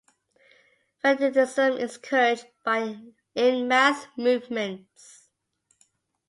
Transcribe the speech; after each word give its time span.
Fanaticism 0.99 1.77
is 1.77 1.97
encouraged 1.97 2.47
in 3.35 3.67
mass 3.67 4.07
movements. 4.17 5.27